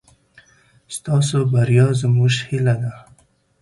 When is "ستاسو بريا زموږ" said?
0.95-2.33